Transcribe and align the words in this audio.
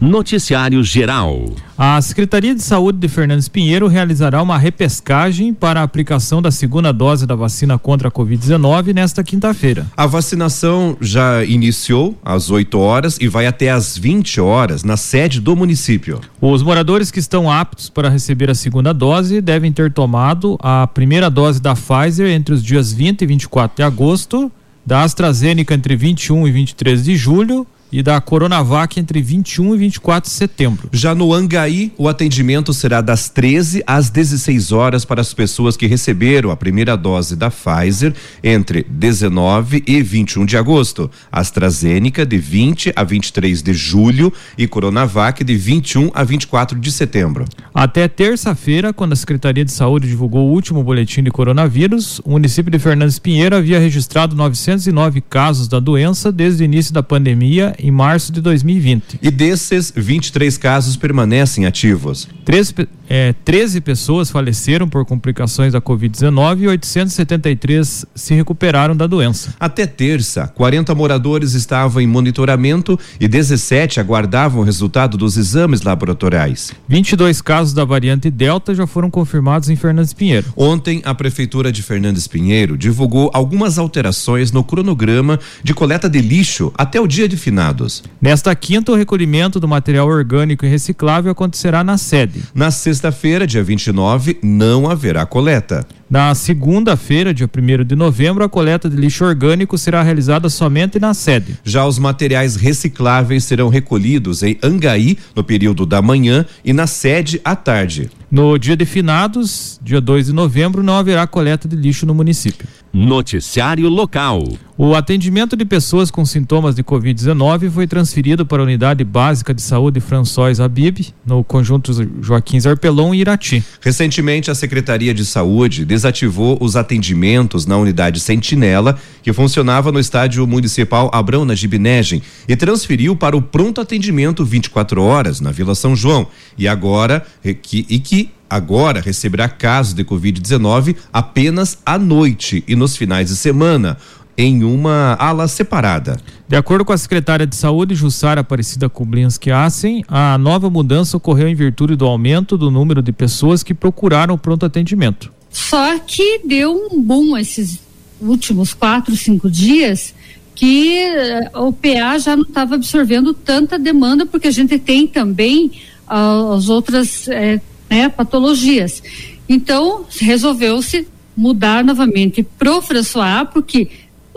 Noticiário 0.00 0.82
Geral. 0.84 1.50
A 1.76 2.00
Secretaria 2.00 2.54
de 2.54 2.62
Saúde 2.62 2.98
de 2.98 3.08
Fernandes 3.08 3.48
Pinheiro 3.48 3.88
realizará 3.88 4.40
uma 4.40 4.56
repescagem 4.56 5.52
para 5.52 5.80
a 5.80 5.82
aplicação 5.82 6.40
da 6.40 6.52
segunda 6.52 6.92
dose 6.92 7.26
da 7.26 7.34
vacina 7.34 7.76
contra 7.76 8.06
a 8.06 8.10
Covid-19 8.10 8.94
nesta 8.94 9.24
quinta-feira. 9.24 9.86
A 9.96 10.06
vacinação 10.06 10.96
já 11.00 11.44
iniciou 11.44 12.16
às 12.24 12.48
8 12.48 12.78
horas 12.78 13.18
e 13.20 13.26
vai 13.26 13.46
até 13.46 13.70
às 13.70 13.98
20 13.98 14.40
horas 14.40 14.84
na 14.84 14.96
sede 14.96 15.40
do 15.40 15.56
município. 15.56 16.20
Os 16.40 16.62
moradores 16.62 17.10
que 17.10 17.18
estão 17.18 17.50
aptos 17.50 17.90
para 17.90 18.08
receber 18.08 18.48
a 18.50 18.54
segunda 18.54 18.94
dose 18.94 19.40
devem 19.40 19.72
ter 19.72 19.92
tomado 19.92 20.56
a 20.60 20.86
primeira 20.86 21.28
dose 21.28 21.60
da 21.60 21.74
Pfizer 21.74 22.28
entre 22.28 22.54
os 22.54 22.62
dias 22.62 22.92
20 22.92 23.22
e 23.22 23.26
24 23.26 23.76
de 23.76 23.82
agosto, 23.82 24.52
da 24.86 25.02
AstraZeneca 25.02 25.74
entre 25.74 25.96
21 25.96 26.46
e 26.46 26.50
23 26.52 27.04
de 27.04 27.16
julho 27.16 27.66
e 27.90 28.02
da 28.02 28.20
Coronavac 28.20 28.98
entre 28.98 29.20
21 29.22 29.74
e 29.74 29.78
24 29.78 30.30
de 30.30 30.36
setembro. 30.36 30.88
Já 30.92 31.14
no 31.14 31.32
Angaí, 31.32 31.92
o 31.96 32.08
atendimento 32.08 32.72
será 32.72 33.00
das 33.00 33.28
13 33.28 33.82
às 33.86 34.10
16 34.10 34.72
horas 34.72 35.04
para 35.04 35.20
as 35.20 35.32
pessoas 35.32 35.76
que 35.76 35.86
receberam 35.86 36.50
a 36.50 36.56
primeira 36.56 36.96
dose 36.96 37.36
da 37.36 37.50
Pfizer 37.50 38.14
entre 38.42 38.84
19 38.88 39.82
e 39.86 40.02
21 40.02 40.44
de 40.44 40.56
agosto, 40.56 41.10
AstraZeneca 41.30 42.26
de 42.26 42.38
20 42.38 42.92
a 42.94 43.04
23 43.04 43.62
de 43.62 43.72
julho 43.72 44.32
e 44.56 44.66
Coronavac 44.66 45.42
de 45.42 45.56
21 45.56 46.10
a 46.14 46.24
24 46.24 46.78
de 46.78 46.92
setembro. 46.92 47.44
Até 47.72 48.08
terça-feira, 48.08 48.92
quando 48.92 49.12
a 49.12 49.16
Secretaria 49.16 49.64
de 49.64 49.72
Saúde 49.72 50.08
divulgou 50.08 50.48
o 50.48 50.52
último 50.52 50.82
boletim 50.82 51.22
de 51.22 51.30
coronavírus, 51.30 52.20
o 52.24 52.30
município 52.30 52.70
de 52.70 52.78
Fernandes 52.78 53.18
Pinheiro 53.18 53.56
havia 53.56 53.78
registrado 53.78 54.34
909 54.34 55.20
casos 55.20 55.68
da 55.68 55.78
doença 55.78 56.32
desde 56.32 56.62
o 56.62 56.64
início 56.64 56.92
da 56.92 57.02
pandemia 57.02 57.74
em 57.78 57.90
março 57.90 58.32
de 58.32 58.40
2020. 58.40 59.18
E 59.22 59.30
desses, 59.30 59.92
23 59.94 60.58
casos 60.58 60.96
permanecem 60.96 61.66
ativos. 61.66 62.28
Três, 62.44 62.74
é, 63.08 63.32
13 63.44 63.80
pessoas 63.80 64.30
faleceram 64.30 64.88
por 64.88 65.04
complicações 65.04 65.72
da 65.72 65.80
Covid-19 65.80 66.60
e 66.60 66.68
873 66.68 68.06
se 68.14 68.34
recuperaram 68.34 68.94
da 68.94 69.06
doença. 69.06 69.54
Até 69.58 69.86
terça, 69.86 70.46
40 70.48 70.94
moradores 70.94 71.54
estavam 71.54 72.02
em 72.02 72.06
monitoramento 72.06 72.98
e 73.18 73.26
17 73.26 73.98
aguardavam 73.98 74.60
o 74.60 74.64
resultado 74.64 75.16
dos 75.16 75.36
exames 75.36 75.82
laboratoriais. 75.82 76.72
22 76.88 77.40
casos 77.40 77.72
da 77.72 77.84
variante 77.84 78.30
Delta 78.30 78.74
já 78.74 78.86
foram 78.86 79.10
confirmados 79.10 79.70
em 79.70 79.76
Fernandes 79.76 80.12
Pinheiro. 80.12 80.46
Ontem, 80.56 81.00
a 81.04 81.14
Prefeitura 81.14 81.72
de 81.72 81.82
Fernandes 81.82 82.26
Pinheiro 82.26 82.76
divulgou 82.76 83.30
algumas 83.32 83.78
alterações 83.78 84.52
no 84.52 84.62
cronograma 84.62 85.38
de 85.62 85.72
coleta 85.72 86.08
de 86.08 86.20
lixo 86.20 86.72
até 86.76 87.00
o 87.00 87.06
dia 87.06 87.28
de 87.28 87.36
finados. 87.36 88.02
Nesta 88.20 88.54
quinta, 88.54 88.92
o 88.92 88.94
recolhimento 88.94 89.58
do 89.58 89.66
material 89.68 90.06
orgânico 90.08 90.66
e 90.66 90.68
reciclável 90.68 91.32
acontecerá 91.32 91.82
na 91.82 91.96
sede. 91.96 92.42
Na 92.54 92.70
sexta-feira, 92.98 93.46
dia 93.46 93.62
29, 93.62 94.38
não 94.42 94.90
haverá 94.90 95.24
coleta. 95.24 95.86
Na 96.10 96.34
segunda-feira, 96.34 97.32
dia 97.32 97.46
1 97.46 97.84
de 97.84 97.94
novembro, 97.94 98.42
a 98.42 98.48
coleta 98.48 98.90
de 98.90 98.96
lixo 98.96 99.24
orgânico 99.24 99.78
será 99.78 100.02
realizada 100.02 100.48
somente 100.48 100.98
na 100.98 101.14
sede. 101.14 101.56
Já 101.62 101.86
os 101.86 101.96
materiais 101.96 102.56
recicláveis 102.56 103.44
serão 103.44 103.68
recolhidos 103.68 104.42
em 104.42 104.58
Angaí 104.60 105.16
no 105.36 105.44
período 105.44 105.86
da 105.86 106.02
manhã 106.02 106.44
e 106.64 106.72
na 106.72 106.88
sede 106.88 107.40
à 107.44 107.54
tarde. 107.54 108.10
No 108.30 108.58
dia 108.58 108.76
de 108.76 108.84
finados, 108.84 109.80
dia 109.82 110.02
2 110.02 110.26
de 110.26 110.32
novembro, 110.34 110.82
não 110.82 110.98
haverá 110.98 111.26
coleta 111.26 111.66
de 111.66 111.74
lixo 111.74 112.04
no 112.04 112.14
município. 112.14 112.68
Noticiário 112.92 113.88
local. 113.88 114.42
O 114.76 114.94
atendimento 114.94 115.56
de 115.56 115.64
pessoas 115.64 116.10
com 116.10 116.24
sintomas 116.24 116.74
de 116.74 116.84
Covid-19 116.84 117.70
foi 117.70 117.86
transferido 117.86 118.46
para 118.46 118.62
a 118.62 118.64
Unidade 118.64 119.02
Básica 119.02 119.52
de 119.52 119.60
Saúde 119.60 120.00
François 120.00 120.60
Habib, 120.60 121.08
no 121.26 121.42
conjunto 121.42 121.92
Joaquim 122.22 122.60
Zarpelon 122.60 123.14
e 123.14 123.20
Irati. 123.20 123.64
Recentemente, 123.80 124.50
a 124.50 124.54
Secretaria 124.54 125.12
de 125.12 125.24
Saúde 125.24 125.84
desativou 125.84 126.56
os 126.60 126.76
atendimentos 126.76 127.66
na 127.66 127.76
unidade 127.76 128.20
Sentinela, 128.20 128.98
que 129.22 129.32
funcionava 129.32 129.90
no 129.90 129.98
estádio 129.98 130.46
municipal 130.46 131.10
Abrão 131.12 131.44
na 131.44 131.54
Gibinegem, 131.54 132.22
e 132.46 132.54
transferiu 132.54 133.16
para 133.16 133.36
o 133.36 133.42
pronto 133.42 133.80
atendimento 133.80 134.44
24 134.44 135.02
horas 135.02 135.40
na 135.40 135.50
Vila 135.50 135.74
São 135.74 135.96
João. 135.96 136.28
E 136.56 136.68
agora, 136.68 137.26
e 137.44 137.52
que, 137.52 137.84
e 137.88 137.98
que 137.98 138.17
agora 138.48 139.00
receberá 139.00 139.48
casos 139.48 139.94
de 139.94 140.04
Covid-19 140.04 140.96
apenas 141.12 141.78
à 141.84 141.98
noite 141.98 142.64
e 142.66 142.74
nos 142.74 142.96
finais 142.96 143.28
de 143.28 143.36
semana 143.36 143.98
em 144.36 144.62
uma 144.62 145.16
ala 145.18 145.48
separada. 145.48 146.16
De 146.46 146.54
acordo 146.56 146.84
com 146.84 146.92
a 146.92 146.98
secretária 146.98 147.44
de 147.44 147.56
Saúde, 147.56 147.96
Jussara 147.96 148.42
Aparecida 148.42 148.88
Kublinski 148.88 149.50
Assen, 149.50 150.04
a 150.06 150.38
nova 150.38 150.70
mudança 150.70 151.16
ocorreu 151.16 151.48
em 151.48 151.56
virtude 151.56 151.96
do 151.96 152.06
aumento 152.06 152.56
do 152.56 152.70
número 152.70 153.02
de 153.02 153.12
pessoas 153.12 153.64
que 153.64 153.74
procuraram 153.74 154.34
o 154.34 154.38
pronto 154.38 154.64
atendimento. 154.64 155.32
Só 155.50 155.98
que 155.98 156.40
deu 156.46 156.72
um 156.72 157.02
boom 157.02 157.36
esses 157.36 157.80
últimos 158.20 158.72
quatro, 158.72 159.16
cinco 159.16 159.50
dias 159.50 160.14
que 160.54 161.06
uh, 161.54 161.66
o 161.66 161.72
PA 161.72 162.18
já 162.18 162.36
não 162.36 162.42
estava 162.42 162.74
absorvendo 162.74 163.32
tanta 163.32 163.78
demanda, 163.78 164.26
porque 164.26 164.48
a 164.48 164.52
gente 164.52 164.78
tem 164.78 165.06
também 165.06 165.72
uh, 166.08 166.52
as 166.52 166.68
outras 166.68 167.26
uh, 167.28 167.60
né, 167.88 168.08
patologias. 168.08 169.02
Então, 169.48 170.04
resolveu-se 170.20 171.06
mudar 171.36 171.84
novamente 171.84 172.42
pro 172.42 172.82
François, 172.82 173.46
porque 173.52 173.88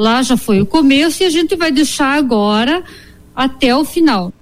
Lá 0.02 0.24
já 0.24 0.36
foi 0.36 0.60
o 0.60 0.66
começo 0.66 1.22
e 1.22 1.28
a 1.28 1.30
gente 1.30 1.56
vai 1.56 1.72
deixar 1.72 2.18
agora 2.18 2.84
até 3.36 3.76
o 3.76 3.86
final. 3.86 4.34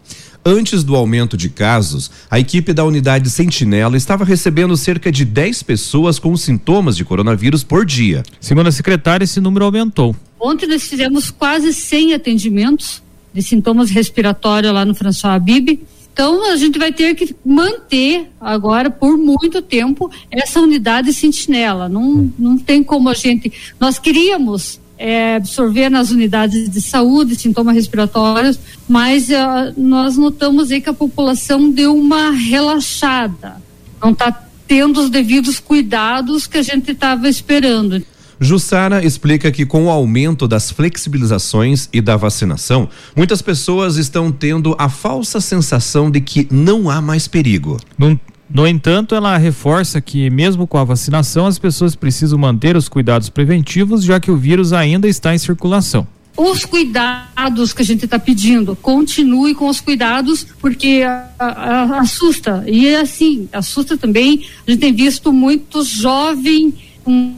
Antes 0.46 0.86
do 0.86 0.96
aumento 0.96 1.36
de 1.36 1.50
casos, 1.50 2.09
a 2.31 2.40
equipe 2.40 2.72
da 2.72 2.86
unidade 2.86 3.30
Sentinela 3.30 3.97
estava 3.97 4.24
recebendo 4.24 4.78
cerca 4.78 5.12
de 5.12 5.26
10 5.26 5.64
pessoas 5.64 6.18
com 6.18 6.36
sintomas 6.38 6.96
de 6.96 7.03
coronavírus 7.03 7.62
por 7.62 7.86
dia. 7.86 8.24
Segundo 8.40 8.68
a 8.68 8.72
secretária, 8.72 9.26
esse 9.26 9.41
número 9.41 9.66
aumentou. 9.66 10.16
Ontem 10.40 10.66
nós 10.66 10.84
fizemos 10.84 11.30
quase 11.30 11.74
100 11.74 12.14
atendimentos 12.14 13.03
de 13.34 13.44
sintomas 13.44 13.90
respiratórios 13.90 14.74
lá 14.74 14.86
no 14.86 14.96
François 14.96 15.36
Habib. 15.36 15.81
Então 16.19 16.52
a 16.52 16.57
gente 16.57 16.78
vai 16.78 16.91
ter 16.91 17.16
que 17.16 17.34
manter 17.46 18.30
agora 18.41 18.90
por 18.90 19.18
muito 19.18 19.62
tempo 19.62 20.12
essa 20.30 20.59
unidade 20.59 21.13
sentinela. 21.13 21.88
Não, 21.88 22.30
não 22.38 22.57
tem 22.57 22.84
como 22.84 23.07
a 23.07 23.13
gente. 23.13 23.53
Nós 23.80 23.97
queríamos 23.97 24.81
é, 24.97 25.38
absorver 25.38 25.88
nas 25.88 26.12
unidades 26.12 26.69
de 26.69 26.81
saúde 26.81 27.38
sintomas 27.38 27.74
respiratórios, 27.74 28.59
mas 28.85 29.29
uh, 29.29 29.74
nós 29.78 30.18
notamos 30.18 30.72
aí 30.72 30.81
que 30.81 30.90
a 30.90 30.94
população 30.94 31.72
deu 31.72 31.96
uma 31.96 32.31
relaxada, 32.31 33.56
não 34.03 34.12
está 34.12 34.44
tendo 34.68 35.00
os 35.00 35.09
devidos 35.09 35.58
cuidados 35.62 36.46
que 36.46 36.58
a 36.58 36.62
gente 36.62 36.91
estava 36.91 37.29
esperando. 37.29 38.06
Jussara 38.40 39.04
explica 39.04 39.52
que 39.52 39.66
com 39.66 39.86
o 39.86 39.90
aumento 39.90 40.48
das 40.48 40.72
flexibilizações 40.72 41.90
e 41.92 42.00
da 42.00 42.16
vacinação, 42.16 42.88
muitas 43.16 43.42
pessoas 43.42 43.98
estão 43.98 44.32
tendo 44.32 44.76
a 44.78 44.88
falsa 44.90 45.42
sensação 45.42 46.10
de 46.10 46.22
que 46.22 46.48
não 46.50 46.90
há 46.90 47.02
mais 47.02 47.28
perigo. 47.28 47.78
Não 47.98 48.20
no 48.52 48.68
entanto, 48.68 49.14
ela 49.14 49.38
reforça 49.38 50.02
que, 50.02 50.28
mesmo 50.32 50.66
com 50.66 50.80
a 50.80 50.84
vacinação, 50.84 51.46
as 51.46 51.60
pessoas 51.60 51.96
precisam 51.96 52.40
manter 52.40 52.76
os 52.76 52.90
cuidados 52.90 53.30
preventivos, 53.30 54.04
já 54.04 54.20
que 54.20 54.32
o 54.32 54.38
vírus 54.38 54.74
ainda 54.74 55.08
está 55.08 55.36
em 55.36 55.38
circulação 55.38 56.08
os 56.40 56.64
cuidados 56.64 57.74
que 57.74 57.82
a 57.82 57.86
gente 57.86 58.06
está 58.06 58.18
pedindo, 58.18 58.74
continue 58.78 59.54
com 59.54 59.68
os 59.68 59.82
cuidados, 59.82 60.48
porque 60.62 61.04
a, 61.06 61.30
a, 61.38 62.00
assusta. 62.00 62.64
E 62.66 62.96
assim, 62.96 63.50
assusta 63.52 63.98
também. 63.98 64.46
A 64.66 64.72
gente 64.72 64.80
tem 64.80 64.94
visto 64.94 65.34
muitos 65.34 65.90
jovens 65.90 66.74
com, 67.04 67.36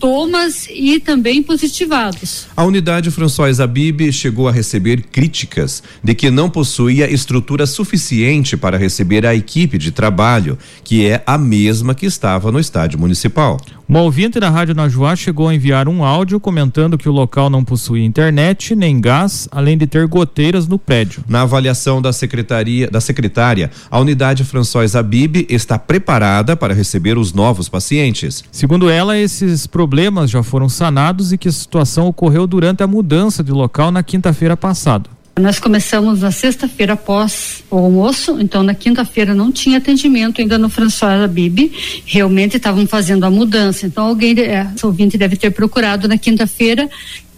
com 0.00 0.08
sintomas 0.08 0.39
e 0.74 1.00
também 1.00 1.42
positivados. 1.42 2.46
A 2.56 2.64
unidade 2.64 3.10
François 3.10 3.60
Abib 3.60 4.12
chegou 4.12 4.48
a 4.48 4.52
receber 4.52 5.02
críticas 5.02 5.82
de 6.02 6.14
que 6.14 6.30
não 6.30 6.48
possuía 6.48 7.10
estrutura 7.10 7.66
suficiente 7.66 8.56
para 8.56 8.78
receber 8.78 9.26
a 9.26 9.34
equipe 9.34 9.78
de 9.78 9.90
trabalho, 9.90 10.58
que 10.84 11.06
é 11.06 11.22
a 11.26 11.36
mesma 11.36 11.94
que 11.94 12.06
estava 12.06 12.50
no 12.52 12.58
estádio 12.58 12.98
municipal. 12.98 13.60
Uma 13.90 14.02
ouvinte 14.02 14.38
da 14.38 14.48
Rádio 14.48 14.72
Najuá 14.72 15.16
chegou 15.16 15.48
a 15.48 15.54
enviar 15.54 15.88
um 15.88 16.04
áudio 16.04 16.38
comentando 16.38 16.96
que 16.96 17.08
o 17.08 17.12
local 17.12 17.50
não 17.50 17.64
possuía 17.64 18.04
internet 18.04 18.76
nem 18.76 19.00
gás, 19.00 19.48
além 19.50 19.76
de 19.76 19.84
ter 19.84 20.06
goteiras 20.06 20.68
no 20.68 20.78
prédio. 20.78 21.24
Na 21.28 21.42
avaliação 21.42 22.00
da 22.00 22.12
secretaria 22.12 22.88
da 22.88 23.00
secretária, 23.00 23.68
a 23.90 23.98
unidade 23.98 24.44
François 24.44 24.94
Abib 24.94 25.44
está 25.48 25.76
preparada 25.76 26.54
para 26.54 26.72
receber 26.72 27.18
os 27.18 27.32
novos 27.32 27.68
pacientes. 27.68 28.44
Segundo 28.52 28.88
ela, 28.88 29.18
esses 29.18 29.66
problemas 29.66 30.30
já 30.30 30.44
foram 30.44 30.59
sanados 30.68 31.32
e 31.32 31.38
que 31.38 31.48
a 31.48 31.52
situação 31.52 32.06
ocorreu 32.06 32.46
durante 32.46 32.82
a 32.82 32.86
mudança 32.86 33.42
de 33.42 33.52
local 33.52 33.90
na 33.90 34.02
quinta-feira 34.02 34.56
passada. 34.56 35.08
Nós 35.38 35.58
começamos 35.58 36.20
na 36.20 36.30
sexta-feira 36.30 36.92
após 36.92 37.64
o 37.70 37.78
almoço, 37.78 38.36
então 38.40 38.62
na 38.62 38.74
quinta-feira 38.74 39.34
não 39.34 39.50
tinha 39.50 39.78
atendimento 39.78 40.40
ainda 40.40 40.58
no 40.58 40.68
François 40.68 41.30
Bibi. 41.30 41.72
Realmente 42.04 42.56
estavam 42.56 42.86
fazendo 42.86 43.24
a 43.24 43.30
mudança. 43.30 43.86
Então 43.86 44.06
alguém, 44.06 44.38
é, 44.40 44.70
ouvinte 44.82 45.16
deve 45.16 45.36
ter 45.36 45.50
procurado 45.50 46.06
na 46.06 46.18
quinta-feira 46.18 46.88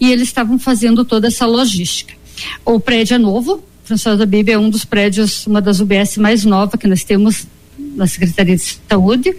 e 0.01 0.11
eles 0.11 0.29
estavam 0.29 0.59
fazendo 0.59 1.05
toda 1.05 1.29
essa 1.29 1.47
logística. 1.47 2.15
O 2.65 2.81
prédio 2.81 3.15
é 3.15 3.19
novo, 3.19 3.63
Françosa 3.85 4.27
Bíblia 4.27 4.57
é 4.57 4.59
um 4.59 4.71
dos 4.71 4.85
prédios, 4.85 5.47
uma 5.47 5.61
das 5.61 5.79
UBS 5.79 6.17
mais 6.17 6.45
novas 6.45 6.81
que 6.81 6.89
nós 6.89 7.05
temos 7.05 7.47
na 7.79 8.07
Secretaria 8.07 8.57
de 8.57 8.79
Saúde. 8.89 9.37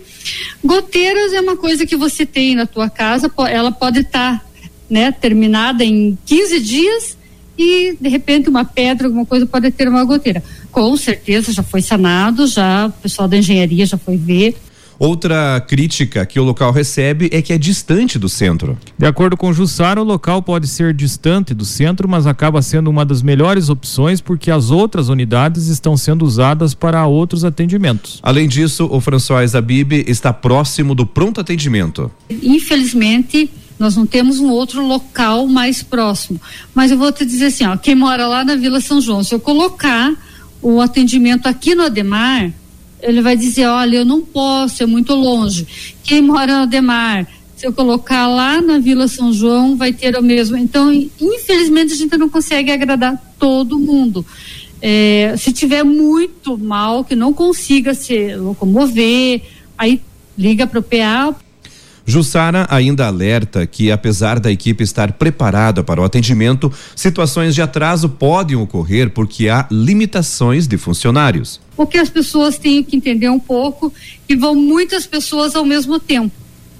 Goteiras 0.64 1.34
é 1.34 1.42
uma 1.42 1.58
coisa 1.58 1.86
que 1.86 1.96
você 1.96 2.26
tem 2.26 2.56
na 2.56 2.66
tua 2.66 2.90
casa, 2.90 3.32
ela 3.50 3.72
pode 3.72 4.00
estar 4.00 4.40
tá, 4.40 4.46
né, 4.90 5.12
terminada 5.12 5.84
em 5.84 6.18
15 6.26 6.60
dias 6.60 7.18
e 7.58 7.96
de 8.00 8.10
repente 8.10 8.50
uma 8.50 8.66
pedra, 8.66 9.08
alguma 9.08 9.26
coisa 9.26 9.46
pode 9.46 9.70
ter 9.72 9.88
uma 9.88 10.04
goteira. 10.04 10.44
Com 10.72 10.96
certeza 10.98 11.52
já 11.52 11.64
foi 11.64 11.82
sanado, 11.82 12.48
já 12.48 12.88
o 12.88 12.92
pessoal 12.92 13.28
da 13.28 13.38
engenharia 13.38 13.86
já 13.86 13.98
foi 13.98 14.18
ver. 14.18 14.56
Outra 15.00 15.64
crítica 15.68 16.26
que 16.26 16.40
o 16.40 16.44
local 16.44 16.72
recebe 16.72 17.30
é 17.32 17.42
que 17.42 17.54
é 17.54 17.58
distante 17.58 18.18
do 18.20 18.30
centro. 18.30 18.78
De 18.98 19.06
acordo 19.06 19.36
com 19.36 19.54
Jussara, 19.54 20.02
o 20.02 20.04
local 20.04 20.42
pode 20.42 20.68
ser 20.68 20.94
distante 20.94 21.54
do 21.54 21.66
centro, 21.66 22.08
mas 22.08 22.28
acaba 22.28 22.62
sendo 22.62 22.90
uma 22.90 23.06
das 23.06 23.22
melhores 23.22 23.70
opções 23.70 24.22
porque 24.22 24.52
as 24.52 24.72
outras 24.72 25.10
unidades 25.10 25.68
estão 25.68 25.98
sendo 25.98 26.26
usadas 26.26 26.74
para 26.74 27.06
outros 27.06 27.44
atendimentos. 27.44 28.20
Além 28.24 28.48
disso, 28.48 28.88
o 28.92 29.02
François 29.02 29.56
Abib 29.56 30.04
está 30.08 30.32
próximo 30.32 30.96
do 30.96 31.06
pronto 31.06 31.42
atendimento. 31.42 32.12
Infelizmente, 32.30 33.50
nós 33.80 33.96
não 33.96 34.06
temos 34.06 34.40
um 34.40 34.50
outro 34.50 34.86
local 34.86 35.48
mais 35.48 35.84
próximo. 35.84 36.40
Mas 36.74 36.92
eu 36.92 36.98
vou 36.98 37.12
te 37.12 37.26
dizer 37.26 37.48
assim, 37.48 37.66
ó, 37.66 37.76
quem 37.76 37.96
mora 37.96 38.28
lá 38.28 38.46
na 38.46 38.56
Vila 38.56 38.80
São 38.80 39.02
João, 39.02 39.24
se 39.24 39.34
eu 39.34 39.40
colocar 39.40 40.14
o 40.62 40.80
atendimento 40.80 41.48
aqui 41.48 41.76
no 41.76 41.84
Ademar, 41.84 42.52
ele 43.04 43.22
vai 43.22 43.36
dizer, 43.36 43.68
olha, 43.68 43.98
eu 43.98 44.06
não 44.06 44.22
posso, 44.22 44.82
é 44.82 44.86
muito 44.86 45.14
longe. 45.14 45.68
Quem 46.04 46.22
mora 46.22 46.58
no 46.58 46.64
Ademar, 46.64 47.28
se 47.56 47.68
eu 47.68 47.74
colocar 47.74 48.28
lá 48.28 48.62
na 48.62 48.80
Vila 48.80 49.08
São 49.08 49.32
João, 49.32 49.76
vai 49.76 49.94
ter 49.94 50.18
o 50.18 50.24
mesmo. 50.24 50.58
Então, 50.58 50.92
infelizmente, 50.92 51.94
a 51.94 51.96
gente 51.96 52.18
não 52.18 52.30
consegue 52.30 52.72
agradar 52.72 53.22
todo 53.38 53.78
mundo. 53.78 54.26
É, 54.82 55.36
se 55.38 55.54
tiver 55.54 55.84
muito 55.84 56.58
mal, 56.58 57.04
que 57.04 57.16
não 57.16 57.34
consiga 57.34 57.94
se 57.94 58.36
locomover, 58.36 59.42
aí 59.78 60.02
liga 60.38 60.66
para 60.66 60.80
o 60.80 60.84
PA, 60.84 61.36
Jussara 62.06 62.68
ainda 62.70 63.08
alerta 63.08 63.66
que, 63.66 63.92
apesar 63.92 64.40
da 64.40 64.52
equipe 64.52 64.84
estar 64.84 65.14
preparada 65.14 65.84
para 65.84 66.02
o 66.02 66.04
atendimento, 66.04 66.72
situações 66.96 67.56
de 67.56 67.62
atraso 67.62 68.10
podem 68.10 68.58
ocorrer 68.58 69.10
porque 69.10 69.48
há 69.48 69.66
limitações 69.72 70.68
de 70.68 70.78
funcionários. 70.78 71.62
O 71.78 71.88
que 71.88 71.98
as 71.98 72.10
pessoas 72.10 72.58
têm 72.58 72.84
que 72.84 72.96
entender 72.96 73.30
um 73.30 73.40
pouco 73.40 73.94
que 74.28 74.36
vão 74.36 74.54
muitas 74.54 75.06
pessoas 75.06 75.56
ao 75.56 75.64
mesmo 75.64 76.00
tempo. 76.00 76.36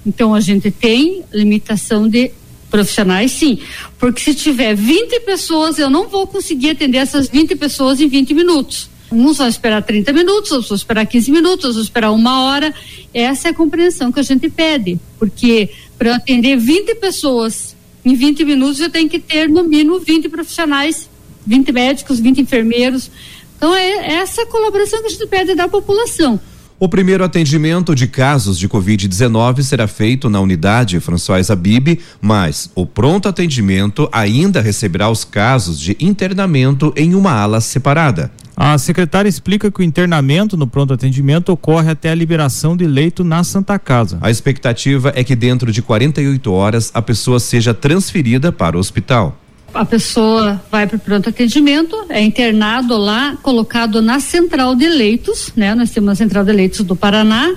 Então 0.06 0.34
a 0.34 0.40
gente 0.40 0.70
tem 0.70 1.24
limitação 1.32 2.08
de 2.08 2.30
profissionais, 2.70 3.30
sim. 3.32 3.58
Porque 3.98 4.20
se 4.20 4.34
tiver 4.34 4.74
20 4.74 5.20
pessoas, 5.20 5.78
eu 5.78 5.88
não 5.88 6.08
vou 6.08 6.26
conseguir 6.26 6.70
atender 6.70 6.98
essas 6.98 7.28
20 7.28 7.56
pessoas 7.56 8.00
em 8.00 8.08
20 8.08 8.34
minutos. 8.34 8.90
Uns 9.14 9.38
vão 9.38 9.46
esperar 9.46 9.80
30 9.80 10.12
minutos, 10.12 10.50
outros 10.50 10.68
vão 10.68 10.76
esperar 10.76 11.06
15 11.06 11.30
minutos, 11.30 11.64
outros 11.64 11.74
vão 11.74 11.82
esperar 11.84 12.10
uma 12.10 12.42
hora. 12.42 12.74
Essa 13.14 13.48
é 13.48 13.50
a 13.52 13.54
compreensão 13.54 14.10
que 14.10 14.18
a 14.18 14.24
gente 14.24 14.48
pede, 14.48 14.98
porque 15.20 15.70
para 15.96 16.16
atender 16.16 16.56
20 16.56 16.96
pessoas 16.96 17.76
em 18.04 18.14
20 18.16 18.44
minutos 18.44 18.80
eu 18.80 18.90
tenho 18.90 19.08
que 19.08 19.20
ter 19.20 19.48
no 19.48 19.62
mínimo 19.62 20.00
20 20.00 20.28
profissionais, 20.28 21.08
20 21.46 21.70
médicos, 21.70 22.18
20 22.18 22.40
enfermeiros. 22.40 23.08
Então 23.56 23.72
é 23.72 24.14
essa 24.14 24.44
colaboração 24.46 25.00
que 25.00 25.06
a 25.06 25.10
gente 25.10 25.26
pede 25.28 25.54
da 25.54 25.68
população. 25.68 26.40
O 26.78 26.88
primeiro 26.88 27.22
atendimento 27.22 27.94
de 27.94 28.08
casos 28.08 28.58
de 28.58 28.68
Covid-19 28.68 29.62
será 29.62 29.86
feito 29.86 30.28
na 30.28 30.40
unidade 30.40 30.98
François 30.98 31.48
Abib, 31.50 32.00
mas 32.20 32.68
o 32.74 32.84
pronto 32.84 33.28
atendimento 33.28 34.08
ainda 34.10 34.60
receberá 34.60 35.08
os 35.08 35.24
casos 35.24 35.78
de 35.78 35.96
internamento 36.00 36.92
em 36.96 37.14
uma 37.14 37.30
ala 37.30 37.60
separada. 37.60 38.32
A 38.56 38.78
secretária 38.78 39.28
explica 39.28 39.70
que 39.70 39.80
o 39.80 39.82
internamento 39.82 40.56
no 40.56 40.66
pronto 40.66 40.92
atendimento 40.92 41.50
ocorre 41.50 41.90
até 41.90 42.10
a 42.10 42.14
liberação 42.14 42.76
de 42.76 42.86
leito 42.86 43.24
na 43.24 43.42
Santa 43.42 43.78
Casa. 43.78 44.18
A 44.20 44.30
expectativa 44.30 45.12
é 45.16 45.24
que 45.24 45.34
dentro 45.34 45.72
de 45.72 45.82
48 45.82 46.52
horas 46.52 46.90
a 46.94 47.02
pessoa 47.02 47.40
seja 47.40 47.74
transferida 47.74 48.52
para 48.52 48.76
o 48.76 48.80
hospital. 48.80 49.38
A 49.74 49.84
pessoa 49.84 50.62
vai 50.70 50.86
para 50.86 50.96
o 50.96 51.00
pronto 51.00 51.28
atendimento, 51.28 51.96
é 52.08 52.22
internado 52.22 52.96
lá, 52.96 53.36
colocado 53.42 54.00
na 54.00 54.20
central 54.20 54.76
de 54.76 54.88
leitos, 54.88 55.52
né? 55.56 55.74
Nós 55.74 55.90
temos 55.90 56.10
a 56.10 56.14
central 56.14 56.44
de 56.44 56.52
leitos 56.52 56.80
do 56.82 56.94
Paraná 56.94 57.52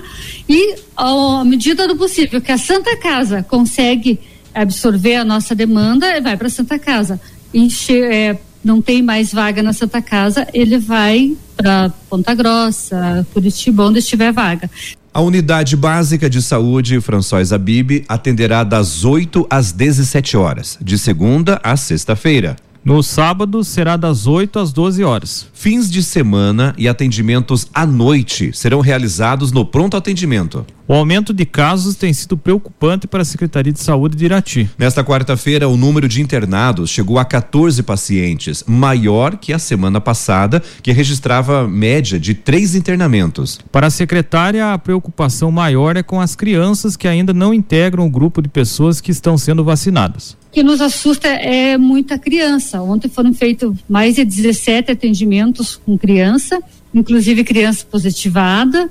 e 0.48 0.74
à 0.96 1.44
medida 1.44 1.86
do 1.86 1.94
possível 1.94 2.40
que 2.40 2.50
a 2.50 2.58
Santa 2.58 2.96
Casa 2.96 3.44
consegue 3.44 4.18
absorver 4.52 5.14
a 5.14 5.24
nossa 5.24 5.54
demanda, 5.54 6.20
vai 6.20 6.36
para 6.36 6.48
a 6.48 6.50
Santa 6.50 6.76
Casa. 6.76 7.20
Enche, 7.54 8.00
é, 8.00 8.36
não 8.64 8.80
tem 8.82 9.02
mais 9.02 9.32
vaga 9.32 9.62
na 9.62 9.72
Santa 9.72 10.02
Casa, 10.02 10.46
ele 10.52 10.78
vai 10.78 11.36
para 11.56 11.92
Ponta 12.08 12.34
Grossa, 12.34 13.26
Curitiba, 13.32 13.84
onde 13.84 13.98
estiver 13.98 14.32
vaga. 14.32 14.70
A 15.12 15.20
unidade 15.20 15.76
básica 15.76 16.28
de 16.28 16.40
saúde 16.40 17.00
François 17.00 17.52
Abib 17.52 18.04
atenderá 18.08 18.62
das 18.62 19.04
8 19.04 19.46
às 19.50 19.72
17 19.72 20.36
horas, 20.36 20.78
de 20.80 20.98
segunda 20.98 21.60
a 21.64 21.76
sexta-feira. 21.76 22.56
No 22.84 23.02
sábado 23.02 23.64
será 23.64 23.96
das 23.96 24.26
8 24.26 24.58
às 24.58 24.72
12 24.72 25.02
horas. 25.02 25.46
Fins 25.52 25.90
de 25.90 26.02
semana 26.02 26.74
e 26.78 26.88
atendimentos 26.88 27.66
à 27.74 27.84
noite 27.84 28.50
serão 28.54 28.80
realizados 28.80 29.50
no 29.50 29.64
pronto 29.64 29.96
atendimento. 29.96 30.64
O 30.90 30.94
aumento 30.94 31.34
de 31.34 31.44
casos 31.44 31.96
tem 31.96 32.14
sido 32.14 32.34
preocupante 32.34 33.06
para 33.06 33.20
a 33.20 33.24
Secretaria 33.24 33.70
de 33.70 33.78
Saúde 33.78 34.16
de 34.16 34.24
Irati. 34.24 34.70
Nesta 34.78 35.04
quarta-feira, 35.04 35.68
o 35.68 35.76
número 35.76 36.08
de 36.08 36.22
internados 36.22 36.88
chegou 36.88 37.18
a 37.18 37.26
14 37.26 37.82
pacientes, 37.82 38.64
maior 38.66 39.36
que 39.36 39.52
a 39.52 39.58
semana 39.58 40.00
passada, 40.00 40.62
que 40.82 40.90
registrava 40.90 41.68
média 41.68 42.18
de 42.18 42.32
três 42.32 42.74
internamentos. 42.74 43.60
Para 43.70 43.88
a 43.88 43.90
secretária, 43.90 44.72
a 44.72 44.78
preocupação 44.78 45.52
maior 45.52 45.94
é 45.94 46.02
com 46.02 46.22
as 46.22 46.34
crianças 46.34 46.96
que 46.96 47.06
ainda 47.06 47.34
não 47.34 47.52
integram 47.52 48.06
o 48.06 48.10
grupo 48.10 48.40
de 48.40 48.48
pessoas 48.48 48.98
que 48.98 49.10
estão 49.10 49.36
sendo 49.36 49.62
vacinadas. 49.62 50.38
O 50.48 50.52
que 50.52 50.62
nos 50.62 50.80
assusta 50.80 51.28
é 51.28 51.76
muita 51.76 52.18
criança. 52.18 52.80
Ontem 52.80 53.10
foram 53.10 53.34
feitos 53.34 53.76
mais 53.86 54.14
de 54.14 54.24
17 54.24 54.90
atendimentos 54.92 55.76
com 55.76 55.98
criança, 55.98 56.58
inclusive 56.94 57.44
criança 57.44 57.84
positivada, 57.84 58.88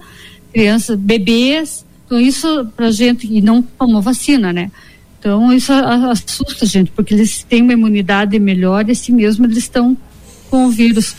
crianças, 0.54 0.96
bebês 0.96 1.87
então 2.08 2.20
isso 2.20 2.66
pra 2.76 2.90
gente, 2.90 3.28
e 3.28 3.42
não 3.42 3.62
tomou 3.62 4.02
vacina, 4.02 4.52
né? 4.52 4.72
Então 5.20 5.54
isso 5.54 5.72
assusta 5.74 6.64
a 6.64 6.68
gente, 6.68 6.90
porque 6.92 7.14
eles 7.14 7.44
têm 7.44 7.62
uma 7.62 7.74
imunidade 7.74 8.40
melhor 8.40 8.88
e 8.88 8.94
assim 8.94 9.12
mesmo 9.12 9.46
eles 9.46 9.58
estão 9.58 9.96
com 10.50 10.66
o 10.66 10.70
vírus. 10.70 11.16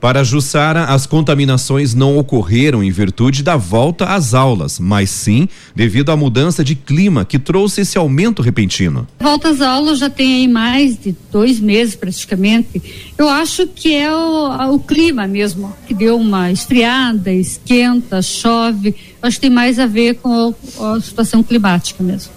Para 0.00 0.24
Jussara, 0.24 0.84
as 0.84 1.04
contaminações 1.04 1.94
não 1.94 2.16
ocorreram 2.16 2.82
em 2.82 2.90
virtude 2.90 3.42
da 3.42 3.58
volta 3.58 4.06
às 4.06 4.32
aulas, 4.32 4.78
mas 4.78 5.10
sim 5.10 5.46
devido 5.76 6.10
à 6.10 6.16
mudança 6.16 6.64
de 6.64 6.74
clima 6.74 7.22
que 7.22 7.38
trouxe 7.38 7.82
esse 7.82 7.98
aumento 7.98 8.40
repentino. 8.40 9.06
Volta 9.20 9.50
às 9.50 9.60
aulas 9.60 9.98
já 9.98 10.08
tem 10.08 10.36
aí 10.36 10.48
mais 10.48 10.98
de 10.98 11.14
dois 11.30 11.60
meses 11.60 11.94
praticamente. 11.94 12.82
Eu 13.18 13.28
acho 13.28 13.66
que 13.66 13.94
é 13.94 14.10
o, 14.10 14.74
o 14.74 14.80
clima 14.80 15.26
mesmo, 15.26 15.76
que 15.86 15.92
deu 15.92 16.16
uma 16.16 16.50
esfriada, 16.50 17.30
esquenta, 17.30 18.22
chove. 18.22 18.94
Acho 19.20 19.36
que 19.36 19.42
tem 19.42 19.50
mais 19.50 19.78
a 19.78 19.86
ver 19.86 20.14
com 20.14 20.54
a, 20.78 20.96
a 20.96 21.00
situação 21.02 21.42
climática 21.42 22.02
mesmo. 22.02 22.32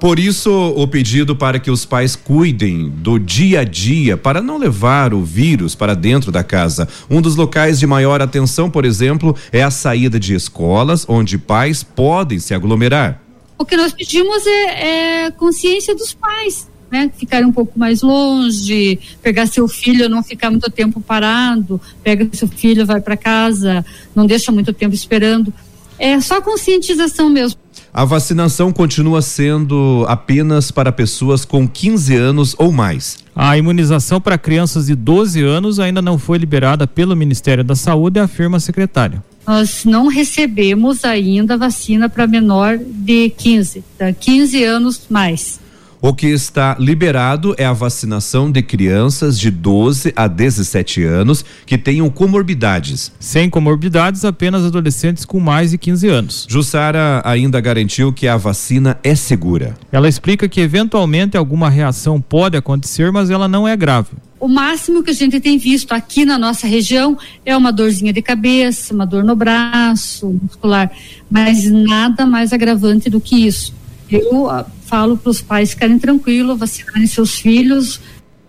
Por 0.00 0.18
isso, 0.18 0.50
o 0.76 0.86
pedido 0.86 1.34
para 1.34 1.58
que 1.58 1.70
os 1.70 1.84
pais 1.84 2.14
cuidem 2.14 2.90
do 2.90 3.18
dia 3.18 3.60
a 3.60 3.64
dia 3.64 4.16
para 4.16 4.42
não 4.42 4.58
levar 4.58 5.14
o 5.14 5.22
vírus 5.22 5.74
para 5.74 5.94
dentro 5.94 6.30
da 6.30 6.44
casa. 6.44 6.88
Um 7.08 7.22
dos 7.22 7.36
locais 7.36 7.78
de 7.78 7.86
maior 7.86 8.20
atenção, 8.20 8.70
por 8.70 8.84
exemplo, 8.84 9.34
é 9.50 9.62
a 9.62 9.70
saída 9.70 10.20
de 10.20 10.34
escolas, 10.34 11.06
onde 11.08 11.38
pais 11.38 11.82
podem 11.82 12.38
se 12.38 12.52
aglomerar. 12.52 13.22
O 13.56 13.64
que 13.64 13.76
nós 13.76 13.92
pedimos 13.92 14.46
é, 14.46 15.26
é 15.26 15.30
consciência 15.30 15.94
dos 15.94 16.12
pais. 16.12 16.68
Né, 16.90 17.10
ficar 17.16 17.42
um 17.42 17.50
pouco 17.50 17.76
mais 17.76 18.02
longe, 18.02 19.00
pegar 19.20 19.46
seu 19.46 19.66
filho, 19.66 20.08
não 20.08 20.22
ficar 20.22 20.48
muito 20.48 20.70
tempo 20.70 21.00
parado, 21.00 21.80
pega 22.04 22.28
seu 22.32 22.46
filho, 22.46 22.86
vai 22.86 23.00
para 23.00 23.16
casa, 23.16 23.84
não 24.14 24.26
deixa 24.26 24.52
muito 24.52 24.72
tempo 24.72 24.94
esperando. 24.94 25.52
É 25.98 26.20
só 26.20 26.40
conscientização 26.40 27.28
mesmo. 27.28 27.63
A 27.96 28.04
vacinação 28.04 28.72
continua 28.72 29.22
sendo 29.22 30.04
apenas 30.08 30.72
para 30.72 30.90
pessoas 30.90 31.44
com 31.44 31.68
15 31.68 32.16
anos 32.16 32.56
ou 32.58 32.72
mais. 32.72 33.18
A 33.36 33.56
imunização 33.56 34.20
para 34.20 34.36
crianças 34.36 34.86
de 34.86 34.96
12 34.96 35.40
anos 35.44 35.78
ainda 35.78 36.02
não 36.02 36.18
foi 36.18 36.36
liberada 36.36 36.88
pelo 36.88 37.14
Ministério 37.14 37.62
da 37.62 37.76
Saúde, 37.76 38.18
afirma 38.18 38.56
a 38.56 38.60
secretária. 38.60 39.22
Nós 39.46 39.84
não 39.84 40.08
recebemos 40.08 41.04
ainda 41.04 41.56
vacina 41.56 42.08
para 42.08 42.26
menor 42.26 42.78
de 42.78 43.30
15, 43.30 43.84
tá? 43.96 44.12
15 44.12 44.64
anos 44.64 45.02
mais. 45.08 45.60
O 46.06 46.12
que 46.12 46.26
está 46.26 46.76
liberado 46.78 47.54
é 47.56 47.64
a 47.64 47.72
vacinação 47.72 48.52
de 48.52 48.60
crianças 48.60 49.40
de 49.40 49.50
12 49.50 50.12
a 50.14 50.28
17 50.28 51.02
anos 51.02 51.42
que 51.64 51.78
tenham 51.78 52.10
comorbidades. 52.10 53.10
Sem 53.18 53.48
comorbidades, 53.48 54.22
apenas 54.22 54.66
adolescentes 54.66 55.24
com 55.24 55.40
mais 55.40 55.70
de 55.70 55.78
15 55.78 56.08
anos. 56.08 56.46
Jussara 56.46 57.22
ainda 57.24 57.58
garantiu 57.58 58.12
que 58.12 58.28
a 58.28 58.36
vacina 58.36 58.98
é 59.02 59.14
segura. 59.14 59.78
Ela 59.90 60.06
explica 60.06 60.46
que 60.46 60.60
eventualmente 60.60 61.38
alguma 61.38 61.70
reação 61.70 62.20
pode 62.20 62.54
acontecer, 62.54 63.10
mas 63.10 63.30
ela 63.30 63.48
não 63.48 63.66
é 63.66 63.74
grave. 63.74 64.10
o 64.38 64.46
máximo 64.46 65.02
que 65.02 65.10
a 65.10 65.14
gente 65.14 65.40
tem 65.40 65.56
visto 65.56 65.92
aqui 65.92 66.26
na 66.26 66.36
nossa 66.36 66.66
região 66.66 67.16
é 67.46 67.56
uma 67.56 67.72
dorzinha 67.72 68.12
de 68.12 68.20
cabeça, 68.20 68.92
uma 68.92 69.06
dor 69.06 69.24
no 69.24 69.34
braço 69.34 70.38
muscular, 70.42 70.90
mas 71.30 71.64
nada 71.64 72.26
mais 72.26 72.52
agravante 72.52 73.08
do 73.08 73.22
que 73.22 73.46
isso. 73.46 73.72
Eu 74.10 74.48
uh, 74.48 74.64
falo 74.94 75.16
para 75.16 75.30
os 75.30 75.42
pais 75.42 75.70
ficarem 75.70 75.98
tranquilos, 75.98 76.56
vacinarem 76.56 77.04
seus 77.08 77.34
filhos, 77.40 78.00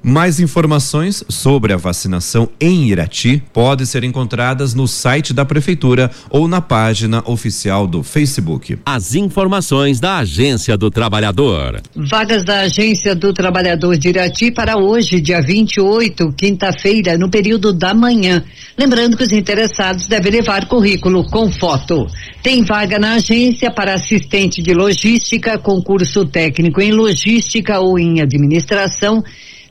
mais 0.05 0.39
informações 0.39 1.23
sobre 1.27 1.73
a 1.73 1.77
vacinação 1.77 2.47
em 2.61 2.89
Irati 2.89 3.41
podem 3.51 3.87
ser 3.87 4.03
encontradas 4.03 4.75
no 4.75 4.87
site 4.87 5.33
da 5.33 5.43
Prefeitura 5.43 6.11
ou 6.29 6.47
na 6.47 6.61
página 6.61 7.23
oficial 7.25 7.87
do 7.87 8.03
Facebook. 8.03 8.77
As 8.85 9.15
informações 9.15 9.99
da 9.99 10.19
Agência 10.19 10.77
do 10.77 10.91
Trabalhador. 10.91 11.81
Vagas 11.95 12.43
da 12.43 12.59
Agência 12.59 13.15
do 13.15 13.33
Trabalhador 13.33 13.97
de 13.97 14.09
Irati 14.09 14.51
para 14.51 14.77
hoje, 14.77 15.19
dia 15.19 15.41
28, 15.41 16.31
quinta-feira, 16.33 17.17
no 17.17 17.27
período 17.27 17.73
da 17.73 17.95
manhã. 17.95 18.43
Lembrando 18.77 19.17
que 19.17 19.23
os 19.23 19.31
interessados 19.31 20.05
devem 20.05 20.33
levar 20.33 20.67
currículo 20.67 21.27
com 21.31 21.51
foto. 21.51 22.05
Tem 22.43 22.63
vaga 22.63 22.99
na 22.99 23.13
agência 23.13 23.71
para 23.71 23.95
assistente 23.95 24.61
de 24.61 24.71
logística, 24.71 25.57
concurso 25.57 26.25
técnico 26.25 26.79
em 26.79 26.91
logística 26.91 27.79
ou 27.79 27.97
em 27.97 28.21
administração 28.21 29.23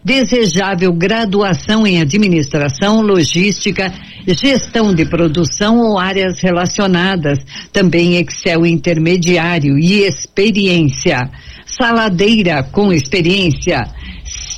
desejável 0.05 0.93
graduação 0.93 1.87
em 1.87 2.01
administração, 2.01 3.01
logística, 3.01 3.91
gestão 4.27 4.95
de 4.95 5.07
produção 5.07 5.79
ou 5.79 5.99
áreas 5.99 6.41
relacionadas, 6.41 7.39
também 7.73 8.17
Excel 8.17 8.67
intermediário 8.67 9.79
e 9.79 10.03
experiência. 10.03 11.31
Saladeira 11.65 12.63
com 12.63 12.93
experiência, 12.93 13.83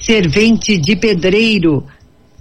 servente 0.02 0.76
de 0.76 0.96
pedreiro, 0.96 1.84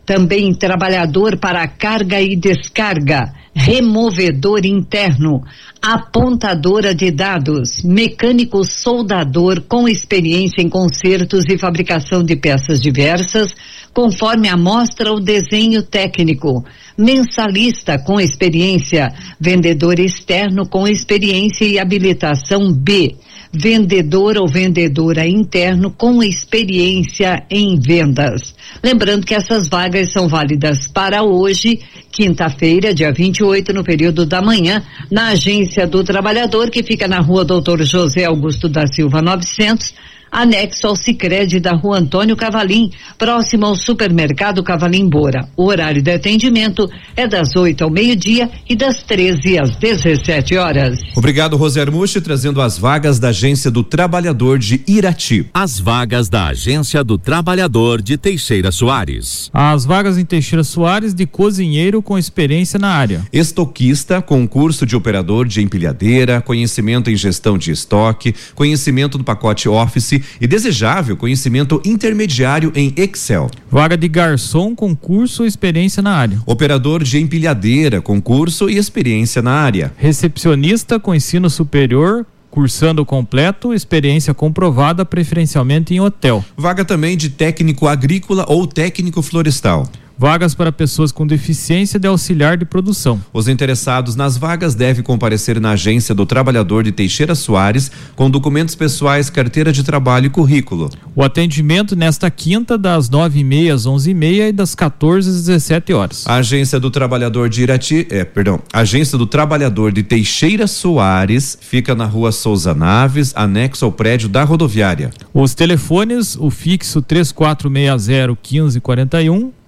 também 0.05 0.53
trabalhador 0.53 1.37
para 1.37 1.67
carga 1.67 2.19
e 2.21 2.35
descarga, 2.35 3.31
removedor 3.53 4.65
interno, 4.65 5.41
apontadora 5.85 6.95
de 6.95 7.11
dados, 7.11 7.83
mecânico 7.83 8.63
soldador 8.63 9.61
com 9.61 9.87
experiência 9.87 10.59
em 10.59 10.67
consertos 10.67 11.45
e 11.47 11.59
fabricação 11.59 12.23
de 12.23 12.35
peças 12.35 12.81
diversas, 12.81 13.53
conforme 13.93 14.49
amostra 14.49 15.13
o 15.13 15.19
desenho 15.19 15.83
técnico, 15.83 16.65
mensalista 16.97 17.99
com 17.99 18.19
experiência, 18.19 19.13
vendedor 19.39 19.99
externo 19.99 20.67
com 20.67 20.87
experiência 20.87 21.65
e 21.65 21.77
habilitação 21.77 22.73
B 22.73 23.15
vendedor 23.55 24.37
ou 24.37 24.47
vendedora 24.47 25.25
interno 25.25 25.89
com 25.89 26.21
experiência 26.21 27.43
em 27.49 27.79
vendas. 27.79 28.53
Lembrando 28.83 29.25
que 29.25 29.33
essas 29.33 29.67
vagas 29.67 30.11
são 30.11 30.27
válidas 30.27 30.87
para 30.87 31.23
hoje, 31.23 31.79
quinta-feira, 32.11 32.93
dia 32.93 33.11
28, 33.11 33.73
no 33.73 33.83
período 33.83 34.25
da 34.25 34.41
manhã, 34.41 34.83
na 35.09 35.29
Agência 35.29 35.74
do 35.83 36.03
Trabalhador, 36.03 36.69
que 36.69 36.83
fica 36.83 37.07
na 37.07 37.19
rua 37.19 37.43
Doutor 37.43 37.83
José 37.83 38.23
Augusto 38.23 38.69
da 38.69 38.87
Silva 38.87 39.21
900 39.21 39.93
anexo 40.31 40.87
ao 40.87 40.95
Sicredi 40.95 41.59
da 41.59 41.73
Rua 41.73 41.99
Antônio 41.99 42.35
Cavalim, 42.35 42.91
próximo 43.17 43.65
ao 43.65 43.75
supermercado 43.75 44.63
Cavalim 44.63 45.07
Bora. 45.07 45.47
O 45.55 45.65
horário 45.65 46.01
de 46.01 46.11
atendimento 46.11 46.89
é 47.15 47.27
das 47.27 47.55
8 47.55 47.83
ao 47.83 47.89
meio-dia 47.89 48.49
e 48.67 48.75
das 48.75 49.03
13 49.03 49.59
às 49.59 49.75
17 49.77 50.57
horas. 50.57 50.99
Obrigado, 51.15 51.55
Roser 51.55 51.91
Muxi, 51.91 52.19
trazendo 52.21 52.61
as 52.61 52.77
vagas 52.77 53.19
da 53.19 53.29
Agência 53.29 53.71
do 53.71 53.83
Trabalhador 53.83 54.59
de 54.59 54.81
Irati. 54.87 55.47
As 55.53 55.79
vagas 55.79 56.29
da 56.29 56.47
Agência 56.47 57.03
do 57.03 57.17
Trabalhador 57.17 58.01
de 58.01 58.17
Teixeira 58.17 58.71
Soares. 58.71 59.49
As 59.53 59.85
vagas 59.85 60.17
em 60.17 60.25
Teixeira 60.25 60.63
Soares 60.63 61.13
de 61.13 61.25
cozinheiro 61.25 62.01
com 62.01 62.17
experiência 62.17 62.79
na 62.79 62.89
área. 62.89 63.25
Estoquista, 63.31 64.21
concurso 64.21 64.85
de 64.85 64.95
operador 64.95 65.47
de 65.47 65.61
empilhadeira, 65.61 66.41
conhecimento 66.41 67.09
em 67.09 67.15
gestão 67.15 67.57
de 67.57 67.71
estoque, 67.71 68.35
conhecimento 68.53 69.17
do 69.17 69.23
pacote 69.23 69.69
Office 69.69 70.21
e 70.39 70.47
desejável 70.47 71.17
conhecimento 71.17 71.81
intermediário 71.85 72.71
em 72.75 72.93
Excel. 72.95 73.49
Vaga 73.69 73.97
de 73.97 74.07
garçom, 74.07 74.75
concurso 74.75 75.45
experiência 75.45 76.01
na 76.01 76.15
área. 76.15 76.39
Operador 76.45 77.03
de 77.03 77.19
empilhadeira, 77.19 78.01
concurso 78.01 78.69
e 78.69 78.77
experiência 78.77 79.41
na 79.41 79.51
área. 79.51 79.93
Recepcionista 79.97 80.99
com 80.99 81.13
ensino 81.13 81.49
superior, 81.49 82.25
cursando 82.49 83.05
completo, 83.05 83.73
experiência 83.73 84.33
comprovada, 84.33 85.03
preferencialmente 85.03 85.93
em 85.93 85.99
hotel. 85.99 86.43
Vaga 86.55 86.85
também 86.85 87.17
de 87.17 87.29
técnico 87.29 87.85
agrícola 87.85 88.45
ou 88.47 88.65
técnico 88.65 89.21
florestal. 89.21 89.89
Vagas 90.17 90.55
para 90.55 90.71
pessoas 90.71 91.11
com 91.11 91.27
deficiência 91.27 91.99
de 91.99 92.07
auxiliar 92.07 92.55
de 92.55 92.63
produção. 92.63 93.21
Os 93.33 93.49
interessados 93.49 94.15
nas 94.15 94.37
vagas 94.37 94.73
devem 94.73 95.03
comparecer 95.03 95.59
na 95.59 95.71
agência 95.71 96.15
do 96.15 96.25
trabalhador 96.25 96.85
de 96.85 96.91
Teixeira 96.93 97.35
Soares 97.35 97.91
com 98.15 98.29
documentos 98.29 98.75
pessoais, 98.75 99.29
carteira 99.29 99.73
de 99.73 99.83
trabalho 99.83 100.27
e 100.27 100.29
currículo. 100.29 100.89
O 101.13 101.21
atendimento 101.21 101.97
nesta 101.97 102.31
quinta 102.31 102.77
das 102.77 103.09
nove 103.09 103.39
e 103.39 103.43
meia 103.43 103.73
às 103.73 103.85
onze 103.85 104.11
e 104.11 104.13
meia 104.13 104.47
e 104.47 104.53
das 104.53 104.73
14 104.73 105.29
às 105.29 105.45
17 105.45 105.91
horas. 105.91 106.25
A 106.25 106.35
agência 106.35 106.79
do 106.79 106.89
trabalhador 106.89 107.49
de 107.49 107.63
Irati, 107.63 108.07
é, 108.09 108.23
perdão, 108.23 108.61
agência 108.71 109.17
do 109.17 109.25
trabalhador 109.25 109.91
de 109.91 110.01
Teixeira 110.01 110.65
Soares 110.65 111.57
fica 111.59 111.93
na 111.93 112.05
rua 112.05 112.31
Souza 112.31 112.73
Naves, 112.73 113.33
anexo 113.35 113.83
ao 113.83 113.91
prédio 113.91 114.29
da 114.29 114.45
rodoviária. 114.45 115.11
Os 115.33 115.53
telefones, 115.53 116.37
o 116.37 116.49
fixo 116.49 117.01
3460 117.01 118.37
1541 118.41 119.64